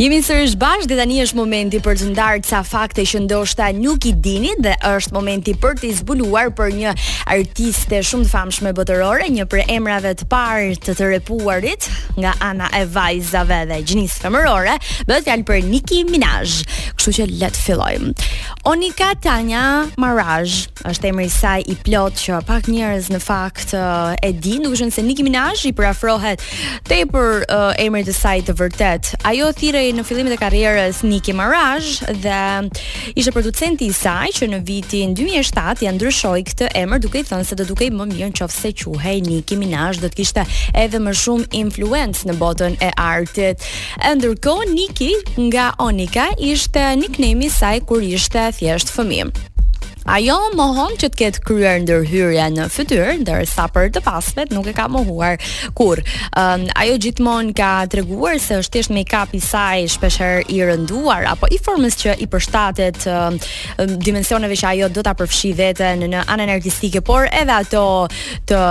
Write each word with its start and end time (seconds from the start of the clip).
Jemi 0.00 0.22
sërish 0.24 0.54
bashkë 0.56 0.88
dhe 0.88 0.96
tani 0.96 1.16
është 1.20 1.36
momenti 1.36 1.76
për 1.84 1.98
të 2.00 2.06
ndarë 2.14 2.38
ca 2.48 2.62
fakte 2.64 3.02
që 3.04 3.18
ndoshta 3.26 3.66
nuk 3.76 4.06
i 4.08 4.14
dini 4.24 4.54
dhe 4.64 4.72
është 4.94 5.12
momenti 5.12 5.52
për 5.60 5.74
të 5.76 5.90
zbuluar 5.98 6.48
për 6.56 6.70
një 6.78 6.94
artiste 7.34 8.00
shumë 8.08 8.24
të 8.24 8.30
famshme 8.32 8.72
botërore, 8.78 9.26
një 9.34 9.44
për 9.52 9.66
emrave 9.76 10.14
të 10.16 10.28
parë 10.32 10.78
të 10.86 10.94
të 10.96 11.08
repuarit 11.12 11.90
nga 12.16 12.32
ana 12.48 12.70
e 12.80 12.86
vajzave 12.94 13.58
dhe 13.74 13.82
gjinisë 13.90 14.22
femërore, 14.24 14.78
bëhet 15.10 15.28
fjalë 15.28 15.46
për 15.50 15.66
Nicki 15.68 16.00
Minaj. 16.08 16.62
Kështu 17.00 17.12
që 17.16 17.24
le 17.40 17.48
të 17.48 17.60
fillojmë. 17.64 18.10
Onika 18.68 19.14
Tanja 19.24 19.60
Maraj 20.02 20.50
është 20.90 21.08
emri 21.08 21.24
i 21.30 21.32
saj 21.32 21.62
i 21.72 21.76
plot 21.86 22.18
që 22.20 22.40
pak 22.44 22.66
njerëz 22.68 23.06
në 23.14 23.18
fakt 23.24 23.70
e 23.72 24.28
dinë, 24.44 24.66
duke 24.66 24.82
qenë 24.82 24.92
se 24.92 25.04
Nicki 25.06 25.24
Minaj 25.24 25.62
i 25.70 25.72
përafrohet 25.76 26.42
tepër 26.90 27.46
uh, 27.46 27.70
emrit 27.80 28.04
të 28.10 28.14
saj 28.18 28.42
të 28.50 28.54
vërtet. 28.58 29.12
Ajo 29.30 29.48
thirrej 29.56 29.94
në 29.96 30.04
fillimet 30.04 30.34
e 30.36 30.38
karrierës 30.42 30.98
Nicki 31.08 31.32
Maraj 31.38 32.02
dhe 32.20 32.42
ishte 33.14 33.32
producenti 33.32 33.88
i 33.88 33.96
saj 33.96 34.34
që 34.36 34.50
në 34.52 34.60
vitin 34.68 35.16
2007 35.16 35.86
ja 35.86 35.94
ndryshoi 35.96 36.42
këtë 36.50 36.68
emër 36.82 37.00
duke 37.06 37.22
i 37.24 37.28
thënë 37.30 37.48
se 37.48 37.56
do 37.56 37.64
dukej 37.70 37.88
më 37.96 38.10
mirë 38.12 38.30
nëse 38.34 38.74
quhej 38.84 39.22
Nicki 39.30 39.56
Minaj, 39.62 40.02
do 40.04 40.12
të 40.12 40.20
kishte 40.20 40.44
edhe 40.76 41.00
më 41.06 41.16
shumë 41.16 41.48
influence 41.64 42.28
në 42.28 42.36
botën 42.42 42.76
e 42.84 42.92
artit. 43.08 43.64
Ndërkohë 44.04 44.68
Nicki 44.76 45.10
nga 45.48 45.70
Onika 45.88 46.28
ishte 46.36 46.89
nickname 46.96 47.44
i 47.46 47.50
saj 47.50 47.80
kur 47.88 48.02
ishte 48.02 48.46
thjesht 48.58 48.90
fëmijë 48.96 49.49
Ajo 50.08 50.36
mohon 50.56 50.94
që 50.96 51.10
të 51.12 51.18
ketë 51.20 51.40
kryer 51.44 51.80
ndërhyrja 51.84 52.46
në 52.56 52.64
fytyrë, 52.72 53.08
ndërsa 53.20 53.66
për 53.74 53.90
të 53.92 54.00
pasmet 54.04 54.52
nuk 54.54 54.70
e 54.70 54.72
ka 54.74 54.86
mohuar 54.88 55.36
kur. 55.76 56.00
Um, 56.40 56.64
ajo 56.78 56.94
gjithmonë 57.04 57.52
ka 57.58 57.68
treguar 57.92 58.38
se 58.40 58.56
është 58.62 58.78
thjesht 58.78 58.94
make-up 58.96 59.34
i 59.36 59.40
saj 59.44 59.82
shpeshherë 59.94 60.46
i 60.56 60.62
rënduar 60.70 61.26
apo 61.28 61.50
i 61.52 61.58
formës 61.60 61.98
që 62.00 62.14
i 62.24 62.28
përshtatet 62.32 63.04
um, 63.12 63.36
dimensioneve 64.00 64.56
që 64.56 64.70
ajo 64.70 64.88
do 64.94 65.04
ta 65.04 65.12
përfshi 65.20 65.52
veten 65.58 66.06
në 66.14 66.24
anën 66.32 66.54
artistike, 66.54 67.04
por 67.04 67.28
edhe 67.28 67.60
ato 67.60 67.84
të 68.48 68.62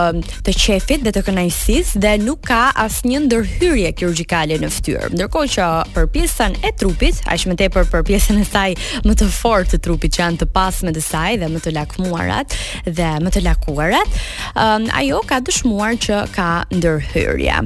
të 0.48 0.56
qefit 0.66 1.06
dhe 1.06 1.14
të 1.14 1.26
kënaqësisë 1.30 2.02
dhe 2.08 2.16
nuk 2.26 2.42
ka 2.50 2.72
asnjë 2.88 3.22
ndërhyrje 3.28 3.94
kirurgjikale 4.02 4.58
në 4.66 4.72
fytyrë. 4.80 5.14
Ndërkohë 5.14 5.54
që 5.56 5.70
për 5.94 6.10
pjesën 6.18 6.58
e 6.66 6.74
trupit, 6.82 7.22
aq 7.30 7.46
më 7.52 7.60
tepër 7.64 7.88
për 7.94 8.06
pjesën 8.10 8.42
e 8.42 8.50
saj 8.50 8.68
më 9.06 9.18
të 9.22 9.30
fortë 9.38 9.76
të 9.78 9.84
trupit 9.86 10.18
që 10.18 10.24
janë 10.26 10.44
të 10.44 10.50
pasme 10.56 10.94
të 10.96 11.06
saj, 11.06 11.19
saj 11.20 11.36
dhe 11.42 11.48
më 11.54 11.62
të 11.66 11.72
lakmuarat 11.76 12.56
dhe 13.00 13.10
më 13.26 13.34
të 13.36 13.42
lakuarat, 13.48 14.20
um, 14.64 14.88
ajo 15.02 15.20
ka 15.30 15.38
dëshmuar 15.48 15.98
që 16.06 16.24
ka 16.36 16.50
ndërhyrje. 16.78 17.60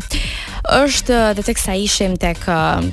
Është 0.82 1.20
dhe 1.38 1.48
tek 1.50 1.60
sa 1.66 1.76
ishim 1.86 2.16
tek 2.24 2.42
um, 2.50 2.90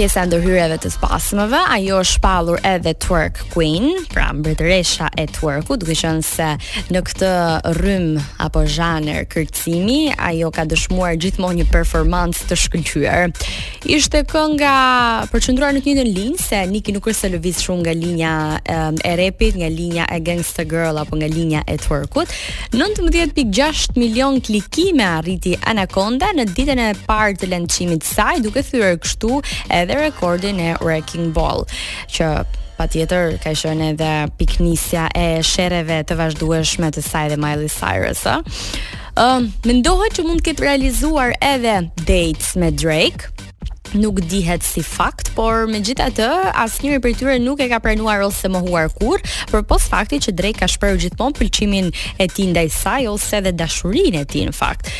pjesa 0.00 0.22
ndërhyreve 0.24 0.78
të 0.80 0.88
spasmeve, 0.94 1.58
ajo 1.76 1.98
është 2.00 2.14
shpallur 2.16 2.60
edhe 2.64 2.94
Twerk 3.04 3.42
Queen, 3.52 3.90
pra 4.08 4.30
mbretëresha 4.32 5.10
e 5.18 5.26
twerkut, 5.28 5.82
duke 5.82 5.92
qenë 5.98 6.22
se 6.24 6.46
në 6.88 7.02
këtë 7.04 7.30
rrym 7.76 8.06
apo 8.40 8.62
zhanër 8.78 9.26
kërcimi, 9.28 9.98
ajo 10.30 10.48
ka 10.56 10.64
dëshmuar 10.70 11.18
gjithmonë 11.20 11.58
një 11.58 11.66
performancë 11.74 12.46
të 12.48 12.58
shkëlqyer. 12.62 13.28
Ishte 13.92 14.22
kënga 14.32 14.70
përqendruar 15.34 15.76
në 15.76 15.82
këtë 15.84 16.06
linjë 16.08 16.44
se 16.46 16.62
Niki 16.70 16.94
nuk 16.96 17.10
është 17.12 17.18
se 17.26 17.30
lëviz 17.34 17.60
shumë 17.66 17.82
nga 17.84 17.94
linja 18.00 18.32
e, 18.62 18.78
e 19.04 19.12
repit, 19.20 19.58
nga 19.60 19.68
linja 19.74 20.08
e 20.16 20.22
Gangster 20.24 20.64
Girl 20.70 21.02
apo 21.02 21.20
nga 21.20 21.28
linja 21.28 21.60
e 21.68 21.76
twerkut. 21.82 22.32
19.6 22.72 24.00
milion 24.00 24.40
klikime 24.46 25.04
arriti 25.20 25.52
Anaconda 25.68 26.32
në 26.40 26.48
ditën 26.56 26.84
e 26.88 26.90
parë 27.04 27.36
të 27.42 27.52
lëndimit 27.52 28.00
të 28.06 28.12
saj, 28.14 28.40
duke 28.48 28.64
thyer 28.64 28.96
kështu 29.04 29.42
edhe 29.90 30.00
rekordin 30.00 30.58
e 30.58 30.74
Wrecking 30.80 31.34
Ball, 31.34 31.64
që 32.12 32.28
pa 32.78 32.86
tjetër 32.88 33.36
ka 33.42 33.52
shënë 33.54 33.90
edhe 33.94 34.12
piknisja 34.38 35.08
e 35.18 35.26
shereve 35.44 35.98
të 36.08 36.16
vazhdueshme 36.20 36.90
të 36.94 37.04
saj 37.04 37.26
dhe 37.34 37.40
Miley 37.42 37.68
Cyrus, 37.74 38.22
ha? 38.30 38.38
Um, 39.20 39.50
Mendohet 39.68 40.14
që 40.16 40.24
mund 40.24 40.40
të 40.40 40.50
ketë 40.52 40.66
realizuar 40.68 41.34
edhe 41.52 41.80
dates 42.00 42.54
me 42.56 42.70
Drake, 42.70 43.26
nuk 43.94 44.20
dihet 44.28 44.62
si 44.62 44.82
fakt, 44.84 45.32
por 45.34 45.66
me 45.70 45.80
gjitha 45.82 46.10
të, 46.14 46.26
asë 46.62 46.98
për 47.02 47.14
tyre 47.16 47.36
nuk 47.42 47.60
e 47.64 47.68
ka 47.70 47.78
pranuar 47.82 48.22
ose 48.26 48.50
më 48.50 48.60
huar 48.68 48.88
kur, 48.92 49.22
për 49.50 49.64
pos 49.66 49.88
fakti 49.90 50.20
që 50.22 50.34
Drake 50.36 50.60
ka 50.62 50.68
shperu 50.70 50.98
gjithmon 51.00 51.34
pëlqimin 51.38 51.90
e 52.20 52.28
ti 52.30 52.46
ndaj 52.50 52.68
saj, 52.76 53.02
ose 53.10 53.40
dhe 53.42 53.52
dashurin 53.56 54.20
e 54.20 54.24
ti 54.24 54.44
në 54.46 54.54
fakt. 54.54 54.90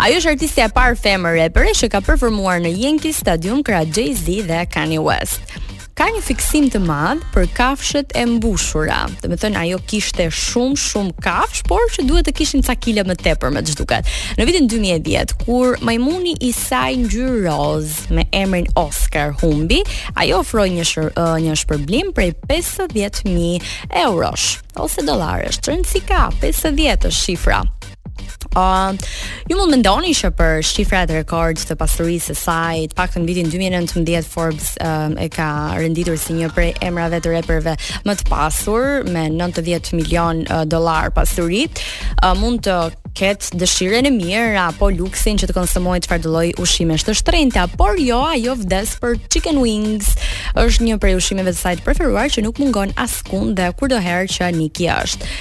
Ajo 0.00 0.18
është 0.20 0.32
artistja 0.34 0.70
par 0.72 0.96
femër 0.98 1.44
e 1.46 1.50
përre 1.54 1.76
që 1.82 1.90
ka 1.92 2.00
performuar 2.04 2.62
në 2.64 2.74
Yankee 2.82 3.14
Stadium 3.14 3.62
këra 3.66 3.84
Jay-Z 3.84 4.40
dhe 4.50 4.64
Kanye 4.72 5.02
West 5.02 5.69
ka 6.00 6.06
një 6.08 6.20
fiksim 6.24 6.70
të 6.72 6.78
madh 6.88 7.20
për 7.34 7.44
kafshët 7.58 8.14
e 8.16 8.22
mbushura. 8.24 9.02
Do 9.20 9.28
të 9.28 9.36
thonë 9.42 9.58
ajo 9.66 9.78
kishte 9.90 10.30
shumë 10.32 10.78
shumë 10.80 11.12
kafsh, 11.26 11.60
por 11.68 11.82
që 11.92 12.06
duhet 12.08 12.24
të 12.24 12.32
kishin 12.38 12.64
ca 12.64 12.72
kilë 12.72 13.04
më 13.04 13.18
tepër 13.20 13.52
me 13.52 13.60
ç'duket. 13.68 14.08
Në 14.38 14.46
vitin 14.48 14.68
2010, 14.72 15.34
kur 15.44 15.76
majmuni 15.84 16.32
i 16.48 16.54
saj 16.56 16.96
ngjyrë 17.02 18.14
me 18.16 18.24
emrin 18.32 18.70
Oscar 18.80 19.36
humbi, 19.44 19.82
ajo 20.16 20.40
ofroi 20.40 20.70
një 20.78 20.88
një 21.44 21.58
shpërblim 21.66 22.14
prej 22.16 22.32
50.000 22.48 23.92
eurosh 24.06 24.48
ose 24.80 25.04
dollarësh. 25.04 25.60
Si 25.84 26.00
ka 26.08 26.30
50 26.40 27.12
shifra 27.12 27.60
ju 29.48 29.56
mund 29.56 29.70
mendoni 29.70 30.10
që 30.14 30.30
për 30.34 30.62
shifrat 30.66 31.10
rekord 31.14 31.56
të 31.62 31.76
pasurisë 31.78 32.32
së 32.34 32.34
saj, 32.40 32.80
të 32.90 32.96
paktën 32.98 33.26
vitin 33.28 33.46
2019 33.52 34.26
Forbes 34.26 34.72
uh, 34.82 35.10
e 35.22 35.28
ka 35.30 35.74
renditur 35.78 36.18
si 36.18 36.34
një 36.40 36.48
prej 36.54 36.72
emrave 36.82 37.20
të 37.22 37.30
reperve 37.36 37.76
më 38.06 38.16
të 38.18 38.26
pasur 38.30 39.04
me 39.06 39.28
90 39.30 39.94
milion 39.94 40.42
uh, 40.50 40.64
dollar 40.64 41.10
pasuri. 41.14 41.68
Uh, 42.24 42.34
mund 42.34 42.64
të 42.66 42.90
ketë 43.20 43.56
dëshirën 43.58 44.06
e 44.06 44.10
mirë 44.14 44.58
apo 44.66 44.90
luksin 44.94 45.38
që 45.38 45.50
të 45.50 45.54
konsumojë 45.56 46.04
çfarë 46.08 46.26
lloj 46.30 46.50
ushqimesh 46.62 47.06
të 47.06 47.14
shtrenjta, 47.22 47.66
por 47.78 47.98
jo 47.98 48.20
ajo 48.32 48.54
vdes 48.64 48.96
për 49.02 49.14
chicken 49.30 49.62
wings. 49.62 50.14
Është 50.58 50.88
një 50.88 50.98
prej 51.02 51.14
ushqimeve 51.20 51.54
të 51.54 51.58
saj 51.62 51.76
të 51.80 51.86
preferuar 51.86 52.30
që 52.30 52.42
nuk 52.46 52.58
mungon 52.58 52.90
askund 52.98 53.58
dhe 53.58 53.70
kurdo 53.78 53.98
herë 54.02 54.26
që 54.34 54.50
Niki 54.58 54.90
është. 54.94 55.34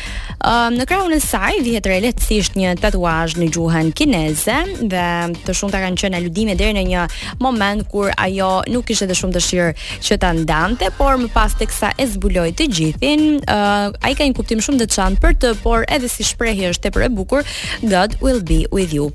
Um, 0.46 0.76
në 0.80 0.86
krahun 0.88 1.12
e 1.12 1.20
saj 1.20 1.58
vihet 1.66 1.88
relativisht 1.90 2.54
një 2.56 2.76
tatuazh 2.80 3.34
në 3.40 3.50
gjuhën 3.52 3.90
kineze 3.98 4.56
dhe 4.88 5.06
të 5.46 5.56
shumta 5.58 5.82
kanë 5.84 6.00
qenë 6.00 6.20
aludime 6.22 6.56
deri 6.60 6.78
në 6.78 6.84
një 6.88 7.04
moment 7.44 7.84
kur 7.92 8.14
ajo 8.16 8.48
nuk 8.72 8.88
kishte 8.88 9.10
të 9.10 9.18
shumë 9.20 9.36
dëshirë 9.36 9.74
që 10.08 10.20
ta 10.24 10.30
ndante, 10.38 10.88
por 10.98 11.20
më 11.20 11.28
pas 11.36 11.58
teksa 11.60 11.92
e 12.00 12.08
zbuloi 12.14 12.54
të 12.56 12.70
gjithin, 12.78 13.26
uh, 13.44 13.90
ai 14.08 14.14
ka 14.16 14.30
një 14.30 14.38
kuptim 14.40 14.64
shumë 14.64 14.86
të 14.86 14.90
çant 14.96 15.20
për 15.24 15.36
të, 15.44 15.54
por 15.66 15.84
edhe 15.92 16.08
si 16.10 16.24
shprehje 16.24 16.72
është 16.72 16.88
tepër 16.88 17.10
e 17.10 17.12
bukur, 17.20 17.44
God 17.84 18.16
will 18.24 18.40
be 18.40 18.64
with 18.72 18.96
you 18.96 19.12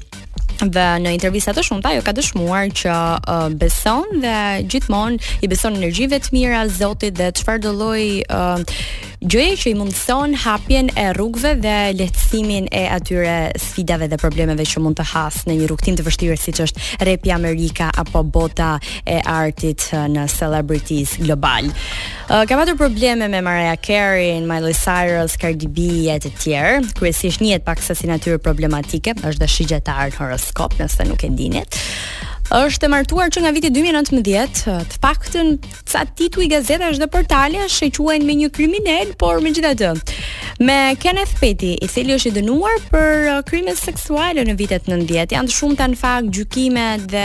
dhe 0.62 0.84
në 1.02 1.12
intervista 1.16 1.52
të 1.56 1.64
shumta 1.66 1.90
ajo 1.92 2.02
ka 2.06 2.12
dëshmuar 2.16 2.70
që 2.78 2.92
uh, 2.92 3.46
beson 3.58 4.20
dhe 4.22 4.36
gjithmonë 4.70 5.34
i 5.44 5.48
beson 5.50 5.74
energjive 5.80 6.20
të 6.22 6.32
mira 6.36 6.62
Zotit 6.70 7.16
dhe 7.18 7.32
çfarë 7.36 7.62
do 7.64 7.72
lloj 7.76 8.02
uh, 8.28 8.62
gjëje 9.24 9.56
që 9.62 9.68
i 9.72 9.74
mundson 9.78 10.34
hapjen 10.44 10.90
e 11.00 11.08
rrugëve 11.16 11.54
dhe 11.62 11.74
lehtësimin 11.98 12.68
e 12.72 12.84
atyre 12.92 13.38
sfidave 13.60 14.08
dhe 14.12 14.18
problemeve 14.20 14.66
që 14.68 14.82
mund 14.84 14.98
të 15.00 15.06
has 15.14 15.42
në 15.48 15.56
një 15.62 15.68
rrugtim 15.70 15.98
të 15.98 16.06
vështirë 16.06 16.38
siç 16.42 16.62
është 16.66 17.04
repi 17.08 17.32
Amerika 17.34 17.90
apo 18.02 18.22
bota 18.22 18.74
e 19.06 19.18
artit 19.22 19.88
në 20.14 20.26
celebrities 20.34 21.16
global. 21.22 21.70
Uh, 22.28 22.44
ka 22.48 22.58
pasur 22.60 22.78
probleme 22.80 23.28
me 23.28 23.40
Mariah 23.44 23.78
Carey, 23.80 24.38
Miley 24.44 24.76
Cyrus, 24.76 25.38
Cardi 25.40 25.68
B 25.68 26.06
e 26.14 26.18
të 26.22 26.34
tjerë, 26.42 26.76
kryesisht 27.00 27.42
një 27.44 27.58
et 27.60 27.66
pak 27.66 27.82
sa 27.84 27.94
si 27.96 28.08
natyrë 28.10 28.40
problematike, 28.44 29.16
është 29.24 29.44
dashigjetar 29.46 30.12
në 30.12 30.42
horoskop 30.44 30.74
nëse 30.80 31.06
nuk 31.08 31.24
e 31.24 31.30
dinit 31.34 31.80
është 32.52 32.84
e 32.84 32.88
martuar 32.92 33.30
që 33.32 33.40
nga 33.40 33.52
viti 33.56 33.70
2019, 33.72 34.64
të 34.92 34.98
paktën 35.02 35.54
të 35.56 35.84
ca 35.94 36.02
titu 36.16 36.42
i 36.44 36.48
gazeta 36.52 36.90
është 36.92 37.04
dhe 37.06 37.10
portale, 37.14 37.62
shë 37.72 37.88
i 37.88 37.92
quen 37.96 38.26
me 38.28 38.34
një 38.36 38.50
kriminel, 38.52 39.14
por 39.18 39.40
me 39.40 39.52
gjitha 39.56 39.70
të. 39.78 39.94
Me 40.62 40.76
Kenneth 41.02 41.32
Petty, 41.40 41.72
i 41.82 41.88
cili 41.90 42.14
është 42.14 42.30
i 42.30 42.34
dënuar 42.36 42.76
për 42.92 43.40
krime 43.48 43.72
seksuale 43.74 44.44
në 44.46 44.54
vitet 44.60 44.84
90, 44.86 45.32
janë 45.34 45.50
të 45.50 45.56
shumë 45.56 45.78
të 45.80 45.88
në 45.94 45.98
fakt 45.98 46.28
gjukimet 46.36 47.08
dhe 47.10 47.24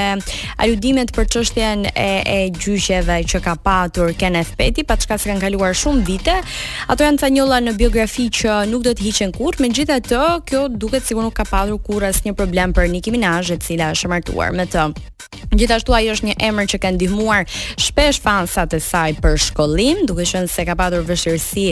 aludimet 0.63 1.11
për 1.13 1.27
qështjen 1.35 1.83
e, 1.91 2.07
e 2.25 2.39
gjyqeve 2.55 3.19
që 3.29 3.43
ka 3.45 3.53
patur 3.63 4.15
Kenneth 4.17 4.55
Petty, 4.57 4.87
pa 4.89 4.97
të 4.97 5.05
shka 5.05 5.19
se 5.21 5.29
kanë 5.29 5.43
kaluar 5.45 5.75
shumë 5.77 6.07
vite, 6.09 6.39
ato 6.89 7.05
janë 7.05 7.21
të 7.21 7.31
njëlla 7.37 7.61
në 7.67 7.77
biografi 7.77 8.31
që 8.41 8.63
nuk 8.71 8.87
do 8.87 8.95
të 8.97 9.09
hiqen 9.11 9.35
kur, 9.37 9.59
me 9.61 9.69
gjitha 9.77 9.99
të, 10.09 10.23
kjo 10.49 10.65
duket 10.81 11.05
sigur 11.05 11.27
nuk 11.27 11.37
ka 11.37 11.45
patur 11.51 11.77
kur 11.85 12.09
asë 12.09 12.31
një 12.31 12.37
problem 12.39 12.73
për 12.73 12.89
një 12.95 13.05
e 13.05 13.61
cila 13.61 13.93
është 13.93 14.09
martuar 14.15 14.57
me 14.57 14.65
të. 14.65 14.89
Gjithashtu 15.55 15.93
ajo 15.97 16.11
është 16.13 16.27
një 16.27 16.33
emër 16.45 16.67
që 16.73 16.77
ka 16.81 16.89
ndihmuar 16.93 17.47
shpesh 17.81 18.19
fansat 18.21 18.73
e 18.77 18.79
saj 18.83 19.15
për 19.23 19.37
shkollim, 19.41 20.03
duke 20.09 20.25
qenë 20.29 20.49
se 20.51 20.63
ka 20.67 20.75
pasur 20.77 21.01
vështirësi 21.07 21.63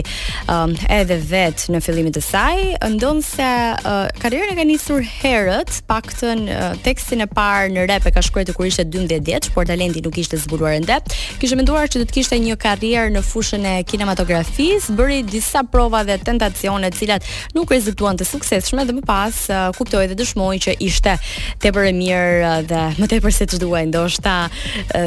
um, 0.50 0.72
edhe 0.98 1.16
vet 1.30 1.64
në 1.70 1.80
fillimin 1.84 2.16
e 2.18 2.22
saj, 2.24 2.58
ndonse 2.96 3.46
uh, 3.78 4.00
karrierën 4.18 4.52
e 4.52 4.56
ka 4.58 4.66
nisur 4.66 5.04
herët, 5.08 5.76
paktën 5.90 6.42
uh, 6.46 6.64
tekstin 6.84 7.22
e 7.24 7.28
parë 7.30 7.70
në 7.76 7.86
rap 7.92 8.08
e 8.10 8.14
ka 8.16 8.24
shkruar 8.26 8.50
kur 8.56 8.66
ishte 8.66 8.84
12 8.88 9.22
vjeç, 9.30 9.50
por 9.54 9.68
talenti 9.70 10.02
nuk 10.04 10.18
ishte 10.24 10.40
zbuluar 10.42 10.74
ende. 10.80 10.98
kishë 11.38 11.56
menduar 11.60 11.86
se 11.92 12.00
do 12.00 12.04
të 12.08 12.16
kishte 12.18 12.38
një 12.42 12.58
karrierë 12.58 13.14
në 13.14 13.22
fushën 13.22 13.64
e 13.64 13.76
kinematografisë, 13.86 14.96
bëri 14.98 15.20
disa 15.22 15.62
prova 15.62 16.02
dhe 16.08 16.18
tentacione 16.18 16.90
të 16.90 16.98
cilat 16.98 17.30
nuk 17.54 17.70
rezultuan 17.70 18.18
të 18.18 18.26
suksesshme 18.26 18.84
dhe 18.88 18.98
më 18.98 19.06
pas 19.06 19.38
uh, 19.54 19.68
kuptoi 19.78 20.08
dhe 20.10 20.18
dëshmoi 20.18 20.58
që 20.66 20.76
ishte 20.88 21.14
tepër 21.62 21.92
e 21.92 21.96
mirë 22.02 22.36
uh, 22.42 22.60
dhe 22.66 22.84
më 22.98 23.10
tepër 23.14 23.37
se 23.38 23.46
të 23.46 23.58
shduaj 23.58 23.84
ndo 23.92 24.02
shta 24.10 24.36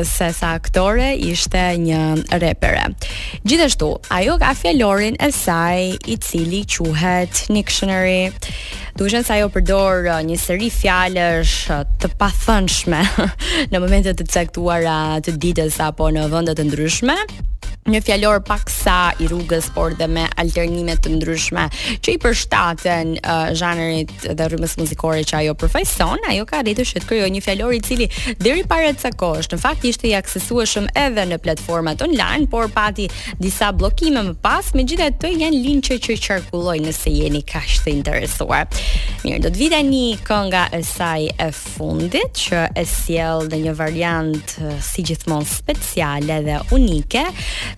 se 0.08 0.30
sa 0.34 0.54
aktore 0.56 1.10
ishte 1.32 1.64
një 1.84 2.02
repere. 2.44 2.86
Gjithashtu, 3.44 3.92
ajo 4.12 4.38
ka 4.40 4.54
fjallorin 4.56 5.20
e 5.20 5.30
saj 5.32 6.00
i 6.08 6.16
cili 6.18 6.64
quhet 6.76 7.44
një 7.52 7.66
këshënëri. 7.68 8.24
Tu 8.96 9.10
ishen 9.10 9.28
sa 9.28 9.40
përdor 9.52 10.08
një 10.30 10.38
seri 10.40 10.70
fjallësh 10.72 11.58
të 12.00 12.14
pathënshme 12.22 13.02
në 13.74 13.84
momentet 13.84 14.20
të 14.22 14.30
cektuara 14.38 14.98
të 15.26 15.36
ditës 15.46 15.80
apo 15.84 16.08
në 16.14 16.30
vëndet 16.32 16.60
të 16.60 16.70
ndryshme, 16.70 17.18
një 17.90 18.00
fjalor 18.06 18.42
paksa 18.46 19.14
i 19.20 19.26
rrugës 19.28 19.72
por 19.74 19.96
dhe 19.98 20.06
me 20.06 20.28
alternime 20.40 20.94
të 21.02 21.16
ndryshme 21.16 21.64
që 22.06 22.14
i 22.14 22.18
përshtaten 22.22 23.14
uh, 23.26 23.50
zhanerit 23.58 24.12
dhe 24.38 24.48
rrymës 24.52 24.76
muzikore 24.78 25.24
që 25.26 25.40
ajo 25.40 25.56
përfaqëson, 25.58 26.22
ajo 26.30 26.46
ka 26.50 26.60
arritur 26.62 26.86
që 26.86 27.00
të 27.02 27.08
krijojë 27.10 27.32
një 27.34 27.42
fjalor 27.42 27.74
i 27.74 27.80
cili 27.82 28.08
deri 28.46 28.62
para 28.70 28.92
të 28.94 29.02
sakosh, 29.08 29.50
në 29.56 29.60
fakt 29.64 29.88
ishte 29.90 30.10
i 30.12 30.14
aksesueshëm 30.20 30.92
edhe 31.06 31.26
në 31.32 31.40
platformat 31.42 32.04
online, 32.06 32.46
por 32.54 32.70
pati 32.76 33.08
disa 33.42 33.72
bllokime 33.74 34.22
më 34.30 34.36
pas, 34.46 34.70
megjithatë 34.78 35.34
janë 35.42 35.64
linçe 35.66 35.98
që 36.06 36.20
qarkullojnë 36.28 36.86
nëse 36.92 37.16
jeni 37.16 37.42
kaq 37.50 37.66
të 37.82 37.96
interesuar. 37.96 38.68
Mirë, 39.26 39.42
do 39.44 39.50
të 39.54 39.58
vi 39.60 39.72
tani 39.74 40.04
kënga 40.30 40.68
e 40.78 40.84
saj 40.86 41.28
e 41.42 41.48
fundit 41.56 42.38
që 42.46 42.62
e 42.78 42.86
sjell 42.90 43.48
në 43.52 43.60
një 43.66 43.76
variant 43.82 44.56
uh, 44.62 44.72
si 44.86 45.02
gjithmonë 45.10 45.50
speciale 45.58 46.40
dhe 46.46 46.60
unike 46.78 47.26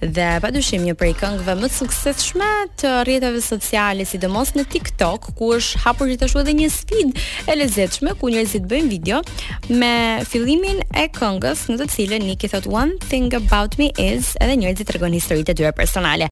dhe 0.08 0.28
pa 0.44 0.52
dushim 0.54 0.84
një 0.88 0.94
prej 1.00 1.12
këngëve 1.20 1.54
më 1.62 1.70
sukseshme 1.72 2.50
të 2.82 2.92
rjetëve 3.08 3.40
sociale, 3.44 4.06
sidomos 4.08 4.52
në 4.58 4.66
TikTok, 4.74 5.30
ku 5.38 5.52
është 5.56 5.82
hapur 5.86 6.10
gjithashtu 6.12 6.42
edhe 6.44 6.56
një 6.60 6.70
sfid 6.74 7.20
e 7.50 7.56
lezetshme, 7.60 8.16
ku 8.20 8.32
njërzit 8.34 8.66
bëjmë 8.72 8.92
video 8.92 9.22
me 9.70 9.94
fillimin 10.30 10.82
e 11.00 11.08
këngës 11.18 11.68
në 11.72 11.78
të 11.84 11.88
cilën 11.96 12.26
Niki 12.32 12.50
thot 12.52 12.68
One 12.74 12.98
thing 13.10 13.32
about 13.40 13.78
me 13.82 13.92
is 14.02 14.34
edhe 14.44 14.58
njërzit 14.64 14.90
të 14.90 14.98
regon 15.00 15.16
historit 15.20 15.54
e 15.54 15.58
dyre 15.62 15.74
personale. 15.78 16.22